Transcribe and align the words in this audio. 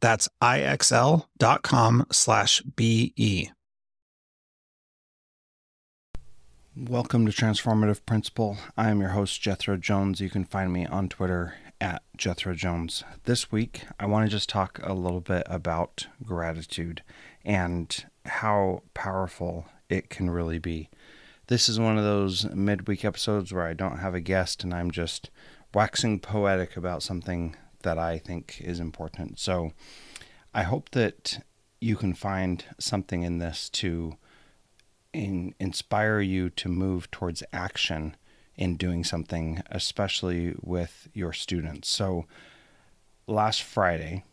That's 0.00 0.28
ixl.com 0.42 2.06
slash 2.12 2.60
BE. 2.62 3.50
Welcome 6.76 7.26
to 7.26 7.32
Transformative 7.32 8.06
Principal. 8.06 8.58
I 8.76 8.90
am 8.90 9.00
your 9.00 9.10
host 9.10 9.40
Jethro 9.40 9.76
Jones. 9.76 10.20
You 10.20 10.30
can 10.30 10.44
find 10.44 10.72
me 10.72 10.86
on 10.86 11.08
Twitter 11.08 11.54
at 11.80 12.02
Jethro 12.16 12.54
Jones. 12.54 13.02
This 13.24 13.50
week, 13.50 13.82
I 13.98 14.06
want 14.06 14.26
to 14.26 14.30
just 14.30 14.48
talk 14.48 14.78
a 14.84 14.94
little 14.94 15.20
bit 15.20 15.42
about 15.46 16.06
gratitude 16.22 17.02
and 17.44 18.04
how 18.24 18.84
powerful 18.94 19.66
it 19.88 20.08
can 20.10 20.30
really 20.30 20.60
be. 20.60 20.88
This 21.48 21.68
is 21.68 21.80
one 21.80 21.98
of 21.98 22.04
those 22.04 22.48
midweek 22.50 23.04
episodes 23.04 23.52
where 23.52 23.66
I 23.66 23.72
don't 23.72 23.98
have 23.98 24.14
a 24.14 24.20
guest 24.20 24.62
and 24.62 24.72
I'm 24.72 24.92
just 24.92 25.30
waxing 25.74 26.20
poetic 26.20 26.76
about 26.76 27.02
something 27.02 27.56
that 27.82 27.98
I 27.98 28.18
think 28.18 28.60
is 28.60 28.80
important. 28.80 29.38
So 29.38 29.72
I 30.54 30.62
hope 30.62 30.90
that 30.90 31.44
you 31.80 31.96
can 31.96 32.14
find 32.14 32.64
something 32.78 33.22
in 33.22 33.38
this 33.38 33.68
to 33.70 34.16
in, 35.12 35.54
inspire 35.58 36.20
you 36.20 36.50
to 36.50 36.68
move 36.68 37.10
towards 37.10 37.42
action 37.52 38.16
in 38.56 38.76
doing 38.76 39.04
something, 39.04 39.62
especially 39.70 40.54
with 40.60 41.08
your 41.14 41.32
students. 41.32 41.88
So 41.88 42.26
last 43.26 43.62
Friday, 43.62 44.24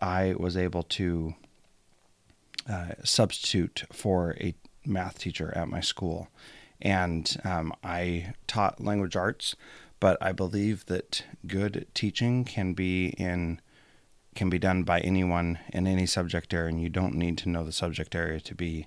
I 0.00 0.34
was 0.38 0.56
able 0.56 0.84
to 0.84 1.34
uh, 2.68 2.94
substitute 3.04 3.84
for 3.92 4.36
a 4.40 4.54
math 4.84 5.18
teacher 5.18 5.52
at 5.56 5.68
my 5.68 5.80
school. 5.80 6.28
And 6.80 7.36
um, 7.44 7.72
I 7.82 8.34
taught 8.46 8.82
language 8.82 9.16
arts, 9.16 9.56
but 10.00 10.16
I 10.20 10.32
believe 10.32 10.86
that 10.86 11.24
good 11.46 11.86
teaching 11.94 12.44
can 12.44 12.74
be 12.74 13.08
in 13.18 13.60
can 14.34 14.50
be 14.50 14.58
done 14.58 14.82
by 14.82 15.00
anyone 15.00 15.58
in 15.72 15.86
any 15.86 16.04
subject 16.04 16.52
area, 16.52 16.68
and 16.68 16.82
you 16.82 16.90
don't 16.90 17.14
need 17.14 17.38
to 17.38 17.48
know 17.48 17.64
the 17.64 17.72
subject 17.72 18.14
area 18.14 18.38
to 18.38 18.54
be 18.54 18.86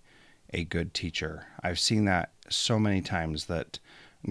a 0.53 0.63
good 0.63 0.93
teacher. 0.93 1.47
I've 1.63 1.79
seen 1.79 2.05
that 2.05 2.31
so 2.49 2.77
many 2.77 3.01
times 3.01 3.45
that 3.45 3.79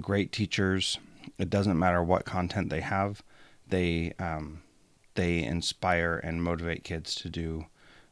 great 0.00 0.30
teachers, 0.30 0.98
it 1.36 1.50
doesn't 1.50 1.78
matter 1.78 2.02
what 2.02 2.24
content 2.24 2.70
they 2.70 2.82
have, 2.82 3.22
they 3.68 4.12
um, 4.18 4.62
they 5.14 5.42
inspire 5.42 6.16
and 6.16 6.42
motivate 6.42 6.84
kids 6.84 7.14
to 7.16 7.28
do 7.28 7.66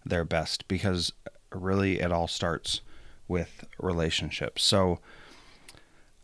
their 0.04 0.24
best 0.24 0.66
because 0.66 1.12
really 1.52 2.00
it 2.00 2.10
all 2.12 2.28
starts 2.28 2.80
with 3.28 3.64
relationships. 3.78 4.62
So 4.62 4.98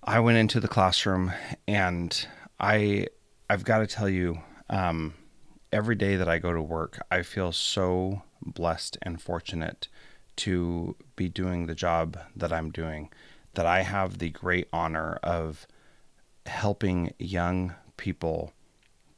I 0.04 0.20
went 0.20 0.38
into 0.38 0.58
the 0.58 0.68
classroom 0.68 1.32
and 1.68 2.26
I 2.58 3.06
I've 3.48 3.64
got 3.64 3.78
to 3.78 3.86
tell 3.86 4.08
you 4.08 4.40
um, 4.68 5.14
every 5.70 5.94
day 5.94 6.16
that 6.16 6.28
I 6.28 6.38
go 6.38 6.52
to 6.52 6.62
work 6.62 6.98
I 7.10 7.22
feel 7.22 7.52
so 7.52 8.22
blessed 8.44 8.98
and 9.02 9.22
fortunate 9.22 9.88
to 10.36 10.96
be 11.14 11.28
doing 11.28 11.66
the 11.66 11.74
job 11.74 12.18
that 12.34 12.52
I'm 12.52 12.70
doing 12.70 13.10
that 13.54 13.66
I 13.66 13.82
have 13.82 14.18
the 14.18 14.30
great 14.30 14.68
honor 14.72 15.18
of 15.22 15.66
helping 16.46 17.12
young 17.18 17.74
people 17.96 18.52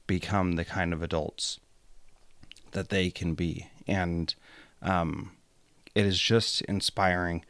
become 0.06 0.52
the 0.52 0.64
kind 0.64 0.92
of 0.92 1.02
adults 1.02 1.60
that 2.72 2.90
they 2.90 3.10
can 3.10 3.34
be. 3.34 3.68
And 3.86 4.34
um, 4.82 5.32
it 5.94 6.04
is 6.04 6.18
just 6.18 6.60
inspiring 6.62 7.44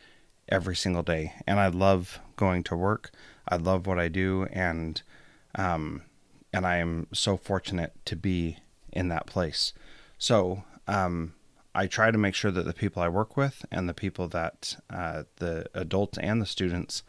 every 0.48 0.76
single 0.76 1.02
day. 1.02 1.34
And 1.46 1.58
I 1.60 1.68
love 1.68 2.20
going 2.36 2.62
to 2.64 2.76
work. 2.76 3.10
I 3.48 3.56
love 3.56 3.86
what 3.86 3.98
I 3.98 4.08
do, 4.08 4.46
and 4.52 5.02
um, 5.54 6.02
and 6.52 6.66
I 6.66 6.76
am 6.76 7.06
so 7.12 7.36
fortunate 7.36 7.92
to 8.06 8.16
be 8.16 8.58
in 8.92 9.08
that 9.08 9.26
place. 9.26 9.72
So 10.18 10.64
um, 10.88 11.34
I 11.74 11.86
try 11.86 12.10
to 12.10 12.18
make 12.18 12.34
sure 12.34 12.50
that 12.50 12.64
the 12.64 12.72
people 12.72 13.02
I 13.02 13.08
work 13.08 13.36
with 13.36 13.66
and 13.70 13.88
the 13.88 13.94
people 13.94 14.28
that 14.28 14.76
uh, 14.88 15.24
the 15.36 15.66
adults 15.74 16.18
and 16.18 16.40
the 16.40 16.46
students 16.46 17.02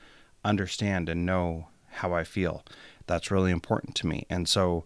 understand 0.44 1.10
and 1.10 1.26
know 1.26 1.68
how 1.92 2.14
I 2.14 2.24
feel. 2.24 2.64
That's 3.08 3.32
really 3.32 3.52
important 3.52 3.96
to 3.98 4.08
me. 4.08 4.26
And 4.30 4.50
so 4.50 4.86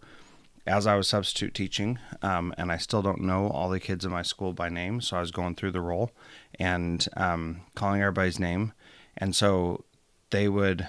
as 0.65 0.85
I 0.85 0.95
was 0.95 1.07
substitute 1.07 1.53
teaching, 1.53 1.99
um, 2.21 2.53
and 2.57 2.71
I 2.71 2.77
still 2.77 3.01
don't 3.01 3.21
know 3.21 3.47
all 3.47 3.69
the 3.69 3.79
kids 3.79 4.05
in 4.05 4.11
my 4.11 4.21
school 4.21 4.53
by 4.53 4.69
name, 4.69 5.01
so 5.01 5.17
I 5.17 5.21
was 5.21 5.31
going 5.31 5.55
through 5.55 5.71
the 5.71 5.81
roll 5.81 6.11
and 6.59 7.07
um, 7.15 7.61
calling 7.75 8.01
everybody's 8.01 8.39
name, 8.39 8.73
and 9.17 9.35
so 9.35 9.85
they 10.29 10.47
would, 10.47 10.87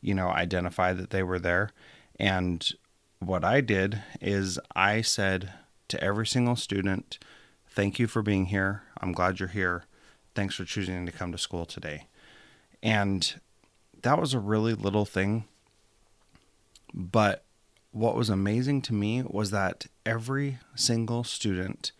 you 0.00 0.14
know, 0.14 0.28
identify 0.28 0.92
that 0.92 1.10
they 1.10 1.22
were 1.22 1.38
there. 1.38 1.70
And 2.20 2.68
what 3.18 3.44
I 3.44 3.60
did 3.60 4.02
is 4.20 4.58
I 4.74 5.00
said 5.00 5.52
to 5.88 6.02
every 6.02 6.26
single 6.26 6.56
student, 6.56 7.18
"Thank 7.68 7.98
you 7.98 8.06
for 8.06 8.22
being 8.22 8.46
here. 8.46 8.82
I'm 9.00 9.12
glad 9.12 9.40
you're 9.40 9.48
here. 9.48 9.84
Thanks 10.34 10.54
for 10.54 10.64
choosing 10.64 11.06
to 11.06 11.12
come 11.12 11.32
to 11.32 11.38
school 11.38 11.64
today." 11.64 12.06
And 12.82 13.40
that 14.02 14.20
was 14.20 14.34
a 14.34 14.38
really 14.38 14.74
little 14.74 15.06
thing, 15.06 15.44
but 16.92 17.45
what 17.96 18.14
was 18.14 18.28
amazing 18.28 18.82
to 18.82 18.92
me 18.92 19.22
was 19.22 19.50
that 19.50 19.86
every 20.04 20.58
single 20.74 21.24
student, 21.24 21.92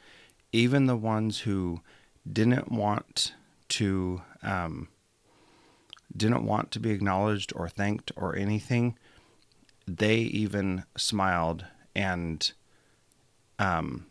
even 0.52 0.84
the 0.84 0.96
ones 0.96 1.40
who 1.40 1.80
didn't 2.30 2.70
want 2.70 3.32
to 3.68 4.20
um, 4.43 4.88
didn't 6.14 6.44
want 6.44 6.70
to 6.70 6.81
be 6.81 6.90
acknowledged 6.90 7.50
or 7.56 7.66
thanked 7.66 8.12
or 8.14 8.37
anything, 8.37 8.98
they 9.87 10.16
even 10.16 10.84
smiled 10.98 11.64
and 11.94 12.52
um, 13.58 14.04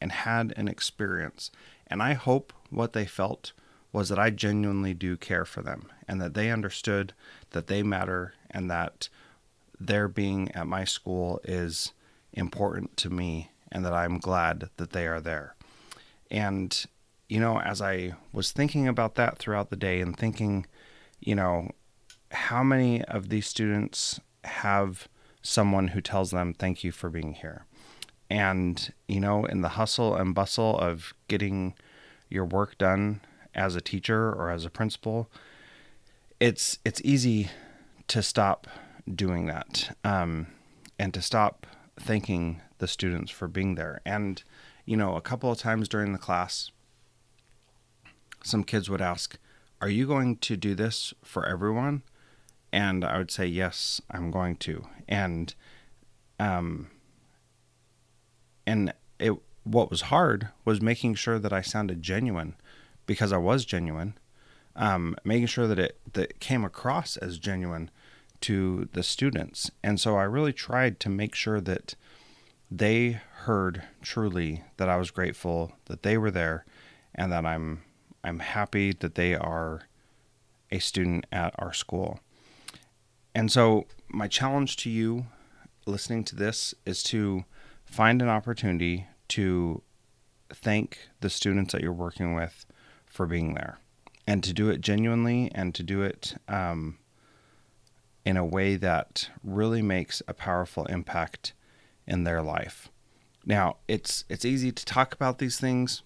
and 0.00 0.10
had 0.10 0.54
an 0.56 0.68
experience. 0.68 1.50
And 1.86 2.02
I 2.02 2.14
hope 2.14 2.54
what 2.70 2.94
they 2.94 3.04
felt 3.04 3.52
was 3.92 4.08
that 4.08 4.18
I 4.18 4.30
genuinely 4.30 4.94
do 4.94 5.18
care 5.18 5.44
for 5.44 5.60
them 5.60 5.90
and 6.08 6.18
that 6.22 6.32
they 6.32 6.50
understood 6.50 7.12
that 7.50 7.66
they 7.66 7.82
matter 7.82 8.32
and 8.50 8.70
that 8.70 9.10
their 9.78 10.08
being 10.08 10.50
at 10.52 10.66
my 10.66 10.84
school 10.84 11.40
is 11.44 11.92
important 12.32 12.96
to 12.98 13.10
me 13.10 13.50
and 13.70 13.84
that 13.84 13.92
I'm 13.92 14.18
glad 14.18 14.70
that 14.76 14.90
they 14.90 15.06
are 15.06 15.20
there. 15.20 15.54
And, 16.30 16.84
you 17.28 17.40
know, 17.40 17.60
as 17.60 17.82
I 17.82 18.14
was 18.32 18.52
thinking 18.52 18.88
about 18.88 19.14
that 19.16 19.38
throughout 19.38 19.70
the 19.70 19.76
day 19.76 20.00
and 20.00 20.16
thinking, 20.16 20.66
you 21.20 21.34
know, 21.34 21.70
how 22.30 22.62
many 22.62 23.02
of 23.04 23.28
these 23.28 23.46
students 23.46 24.20
have 24.44 25.08
someone 25.42 25.88
who 25.88 26.00
tells 26.00 26.30
them, 26.30 26.54
thank 26.54 26.84
you 26.84 26.92
for 26.92 27.08
being 27.10 27.34
here? 27.34 27.64
And, 28.28 28.92
you 29.06 29.20
know, 29.20 29.44
in 29.44 29.60
the 29.60 29.70
hustle 29.70 30.16
and 30.16 30.34
bustle 30.34 30.78
of 30.78 31.14
getting 31.28 31.74
your 32.28 32.44
work 32.44 32.76
done 32.78 33.20
as 33.54 33.76
a 33.76 33.80
teacher 33.80 34.32
or 34.32 34.50
as 34.50 34.64
a 34.64 34.70
principal, 34.70 35.30
it's 36.40 36.78
it's 36.84 37.00
easy 37.04 37.50
to 38.08 38.22
stop 38.22 38.66
doing 39.12 39.46
that 39.46 39.96
um, 40.04 40.48
and 40.98 41.14
to 41.14 41.22
stop 41.22 41.66
thanking 41.98 42.60
the 42.78 42.88
students 42.88 43.30
for 43.30 43.48
being 43.48 43.74
there. 43.74 44.00
And 44.04 44.42
you 44.84 44.96
know, 44.96 45.16
a 45.16 45.20
couple 45.20 45.50
of 45.50 45.58
times 45.58 45.88
during 45.88 46.12
the 46.12 46.18
class, 46.18 46.70
some 48.42 48.62
kids 48.62 48.88
would 48.88 49.02
ask, 49.02 49.36
"Are 49.80 49.88
you 49.88 50.06
going 50.06 50.36
to 50.36 50.56
do 50.56 50.74
this 50.74 51.12
for 51.22 51.44
everyone?" 51.44 52.02
And 52.72 53.04
I 53.04 53.18
would 53.18 53.30
say, 53.30 53.46
"Yes, 53.46 54.00
I'm 54.10 54.30
going 54.30 54.56
to." 54.56 54.86
And 55.08 55.54
um, 56.38 56.88
and 58.66 58.92
it 59.18 59.34
what 59.64 59.90
was 59.90 60.02
hard 60.02 60.48
was 60.64 60.80
making 60.80 61.16
sure 61.16 61.40
that 61.40 61.52
I 61.52 61.60
sounded 61.60 62.02
genuine 62.02 62.54
because 63.06 63.32
I 63.32 63.38
was 63.38 63.64
genuine, 63.64 64.16
um, 64.76 65.16
making 65.24 65.46
sure 65.46 65.66
that 65.66 65.78
it 65.78 65.98
that 66.12 66.38
came 66.38 66.64
across 66.64 67.16
as 67.16 67.38
genuine 67.38 67.90
to 68.46 68.88
the 68.92 69.02
students. 69.02 69.72
And 69.82 69.98
so 69.98 70.16
I 70.16 70.22
really 70.22 70.52
tried 70.52 71.00
to 71.00 71.08
make 71.08 71.34
sure 71.34 71.60
that 71.60 71.96
they 72.70 73.20
heard 73.38 73.82
truly 74.02 74.62
that 74.76 74.88
I 74.88 74.96
was 74.98 75.10
grateful 75.10 75.72
that 75.86 76.04
they 76.04 76.16
were 76.16 76.30
there 76.30 76.64
and 77.12 77.32
that 77.32 77.44
I'm 77.44 77.82
I'm 78.22 78.38
happy 78.38 78.92
that 78.92 79.16
they 79.16 79.34
are 79.34 79.82
a 80.70 80.78
student 80.78 81.26
at 81.32 81.56
our 81.58 81.72
school. 81.72 82.20
And 83.34 83.50
so 83.50 83.86
my 84.08 84.28
challenge 84.28 84.76
to 84.78 84.90
you 84.90 85.26
listening 85.84 86.22
to 86.24 86.36
this 86.36 86.72
is 86.84 87.02
to 87.04 87.44
find 87.84 88.22
an 88.22 88.28
opportunity 88.28 89.06
to 89.28 89.82
thank 90.52 91.08
the 91.20 91.30
students 91.30 91.72
that 91.72 91.82
you're 91.82 91.92
working 91.92 92.32
with 92.34 92.64
for 93.06 93.26
being 93.26 93.54
there 93.54 93.80
and 94.24 94.44
to 94.44 94.52
do 94.52 94.70
it 94.70 94.80
genuinely 94.80 95.50
and 95.52 95.74
to 95.74 95.82
do 95.82 96.02
it 96.02 96.34
um, 96.46 96.98
in 98.26 98.36
a 98.36 98.44
way 98.44 98.74
that 98.74 99.30
really 99.44 99.80
makes 99.80 100.20
a 100.26 100.34
powerful 100.34 100.84
impact 100.86 101.52
in 102.08 102.24
their 102.24 102.42
life. 102.42 102.88
Now, 103.46 103.76
it's 103.86 104.24
it's 104.28 104.44
easy 104.44 104.72
to 104.72 104.84
talk 104.84 105.14
about 105.14 105.38
these 105.38 105.60
things, 105.60 106.02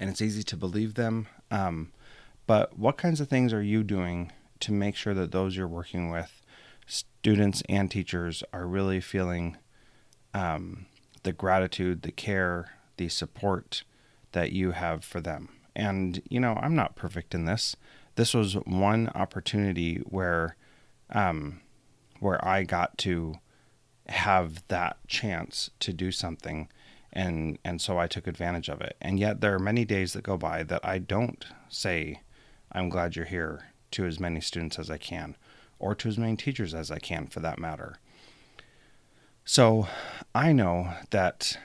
and 0.00 0.10
it's 0.10 0.20
easy 0.20 0.42
to 0.42 0.56
believe 0.56 0.94
them. 0.94 1.28
Um, 1.52 1.92
but 2.48 2.76
what 2.76 2.96
kinds 2.96 3.20
of 3.20 3.28
things 3.28 3.52
are 3.52 3.62
you 3.62 3.84
doing 3.84 4.32
to 4.58 4.72
make 4.72 4.96
sure 4.96 5.14
that 5.14 5.30
those 5.30 5.56
you're 5.56 5.68
working 5.68 6.10
with, 6.10 6.42
students 6.84 7.62
and 7.68 7.88
teachers, 7.88 8.42
are 8.52 8.66
really 8.66 9.00
feeling 9.00 9.56
um, 10.34 10.86
the 11.22 11.32
gratitude, 11.32 12.02
the 12.02 12.10
care, 12.10 12.72
the 12.96 13.08
support 13.08 13.84
that 14.32 14.50
you 14.50 14.72
have 14.72 15.04
for 15.04 15.20
them? 15.20 15.48
And 15.76 16.20
you 16.28 16.40
know, 16.40 16.58
I'm 16.60 16.74
not 16.74 16.96
perfect 16.96 17.36
in 17.36 17.44
this. 17.44 17.76
This 18.16 18.34
was 18.34 18.54
one 18.54 19.10
opportunity 19.14 19.98
where 19.98 20.56
um, 21.14 21.60
where 22.20 22.44
I 22.46 22.64
got 22.64 22.98
to 22.98 23.36
have 24.08 24.66
that 24.68 24.98
chance 25.08 25.70
to 25.80 25.92
do 25.92 26.10
something 26.10 26.68
and 27.14 27.58
and 27.64 27.80
so 27.80 27.96
I 27.96 28.08
took 28.08 28.26
advantage 28.26 28.68
of 28.68 28.80
it. 28.80 28.96
And 29.00 29.18
yet 29.18 29.40
there 29.40 29.54
are 29.54 29.60
many 29.60 29.84
days 29.84 30.12
that 30.12 30.24
go 30.24 30.36
by 30.36 30.64
that 30.64 30.84
I 30.84 30.98
don't 30.98 31.46
say 31.68 32.20
I'm 32.72 32.88
glad 32.88 33.14
you're 33.16 33.24
here 33.24 33.66
to 33.92 34.04
as 34.04 34.18
many 34.18 34.40
students 34.40 34.78
as 34.78 34.90
I 34.90 34.98
can 34.98 35.36
or 35.78 35.94
to 35.94 36.08
as 36.08 36.18
many 36.18 36.36
teachers 36.36 36.74
as 36.74 36.90
I 36.90 36.98
can 36.98 37.28
for 37.28 37.40
that 37.40 37.58
matter. 37.58 37.96
So 39.44 39.86
I 40.34 40.52
know 40.52 40.92
that 41.10 41.56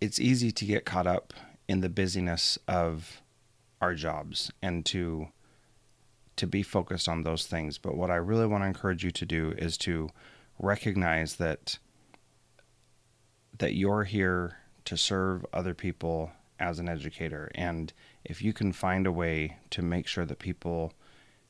it's 0.00 0.18
easy 0.18 0.50
to 0.52 0.64
get 0.64 0.86
caught 0.86 1.06
up 1.06 1.34
in 1.68 1.80
the 1.80 1.88
busyness 1.88 2.58
of 2.66 3.20
our 3.80 3.94
jobs 3.94 4.50
and 4.62 4.86
to 4.86 5.28
to 6.36 6.46
be 6.46 6.62
focused 6.62 7.08
on 7.08 7.22
those 7.22 7.46
things. 7.46 7.78
But 7.78 7.96
what 7.96 8.10
I 8.10 8.16
really 8.16 8.46
want 8.46 8.62
to 8.62 8.68
encourage 8.68 9.04
you 9.04 9.10
to 9.10 9.26
do 9.26 9.54
is 9.56 9.76
to 9.78 10.10
recognize 10.58 11.36
that 11.36 11.78
that 13.58 13.74
you're 13.74 14.04
here 14.04 14.56
to 14.86 14.96
serve 14.96 15.44
other 15.52 15.74
people 15.74 16.32
as 16.58 16.78
an 16.78 16.88
educator. 16.88 17.50
And 17.54 17.92
if 18.24 18.42
you 18.42 18.52
can 18.52 18.72
find 18.72 19.06
a 19.06 19.12
way 19.12 19.58
to 19.70 19.82
make 19.82 20.06
sure 20.06 20.24
that 20.24 20.38
people 20.38 20.94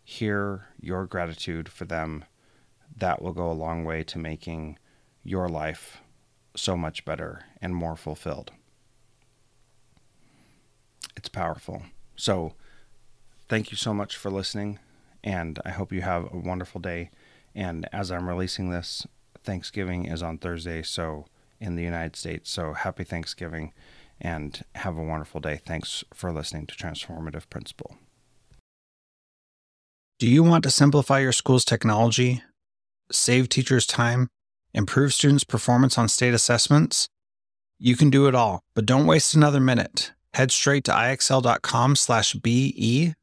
hear 0.04 0.68
your 0.80 1.06
gratitude 1.06 1.68
for 1.68 1.84
them 1.84 2.24
that 2.96 3.22
will 3.22 3.32
go 3.32 3.50
a 3.50 3.52
long 3.52 3.84
way 3.84 4.02
to 4.04 4.18
making 4.18 4.78
your 5.22 5.48
life 5.48 5.98
so 6.56 6.76
much 6.76 7.04
better 7.04 7.44
and 7.60 7.74
more 7.74 7.96
fulfilled. 7.96 8.52
It's 11.16 11.28
powerful. 11.28 11.82
So 12.16 12.54
thank 13.48 13.70
you 13.70 13.76
so 13.76 13.92
much 13.92 14.16
for 14.16 14.30
listening 14.30 14.78
and 15.24 15.58
I 15.64 15.70
hope 15.70 15.92
you 15.92 16.02
have 16.02 16.32
a 16.32 16.38
wonderful 16.38 16.80
day. 16.80 17.10
And 17.54 17.88
as 17.92 18.10
I'm 18.10 18.28
releasing 18.28 18.70
this, 18.70 19.06
Thanksgiving 19.44 20.06
is 20.06 20.22
on 20.22 20.38
Thursday, 20.38 20.82
so 20.82 21.26
in 21.60 21.76
the 21.76 21.82
United 21.82 22.16
States. 22.16 22.50
So 22.50 22.72
happy 22.72 23.04
Thanksgiving 23.04 23.72
and 24.20 24.64
have 24.74 24.96
a 24.96 25.02
wonderful 25.02 25.40
day. 25.40 25.60
Thanks 25.64 26.04
for 26.12 26.32
listening 26.32 26.66
to 26.66 26.74
Transformative 26.74 27.48
Principal. 27.50 27.96
Do 30.18 30.28
you 30.28 30.42
want 30.42 30.64
to 30.64 30.70
simplify 30.70 31.18
your 31.18 31.32
school's 31.32 31.64
technology, 31.64 32.42
save 33.10 33.48
teachers 33.48 33.86
time, 33.86 34.28
improve 34.72 35.12
students' 35.12 35.44
performance 35.44 35.98
on 35.98 36.08
state 36.08 36.34
assessments? 36.34 37.08
You 37.78 37.96
can 37.96 38.10
do 38.10 38.28
it 38.28 38.34
all, 38.34 38.60
but 38.74 38.86
don't 38.86 39.06
waste 39.06 39.34
another 39.34 39.58
minute. 39.60 40.12
Head 40.34 40.52
straight 40.52 40.84
to 40.84 40.92
ixl.com/be 40.92 42.74